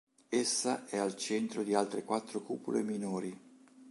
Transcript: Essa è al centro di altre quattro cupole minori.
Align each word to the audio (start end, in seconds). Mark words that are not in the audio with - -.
Essa 0.29 0.87
è 0.87 0.97
al 0.97 1.15
centro 1.15 1.61
di 1.63 1.75
altre 1.75 2.03
quattro 2.03 2.41
cupole 2.41 2.81
minori. 2.81 3.39